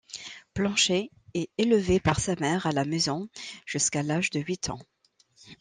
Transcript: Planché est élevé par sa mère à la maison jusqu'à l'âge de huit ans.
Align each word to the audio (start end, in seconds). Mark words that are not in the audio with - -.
Planché 0.55 1.11
est 1.35 1.51
élevé 1.59 1.99
par 1.99 2.19
sa 2.19 2.35
mère 2.37 2.65
à 2.65 2.71
la 2.71 2.85
maison 2.85 3.29
jusqu'à 3.67 4.01
l'âge 4.01 4.31
de 4.31 4.39
huit 4.39 4.69
ans. 4.71 4.79